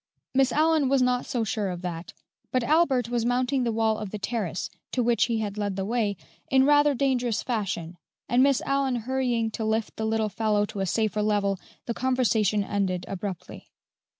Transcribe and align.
Miss 0.33 0.51
Allyn 0.51 0.89
was 0.89 1.03
not 1.03 1.27
so 1.27 1.43
sure 1.43 1.69
of 1.69 1.83
that; 1.83 2.13
but 2.51 2.63
Albert 2.63 3.09
was 3.09 3.23
mounting 3.23 3.63
the 3.63 3.71
wall 3.71 3.99
of 3.99 4.09
the 4.09 4.17
terrace, 4.17 4.67
to 4.93 5.03
which 5.03 5.25
he 5.25 5.41
had 5.41 5.59
led 5.59 5.75
the 5.75 5.85
way, 5.85 6.17
in 6.49 6.65
rather 6.65 6.95
dangerous 6.95 7.43
fashion, 7.43 7.97
and 8.27 8.41
Miss 8.41 8.63
Allyn 8.65 9.01
hurrying 9.05 9.51
to 9.51 9.63
lift 9.63 9.97
the 9.97 10.05
little 10.05 10.29
fellow 10.29 10.65
to 10.65 10.79
a 10.79 10.87
safer 10.87 11.21
level, 11.21 11.59
the 11.85 11.93
conversation 11.93 12.63
ended 12.63 13.05
abruptly. 13.07 13.69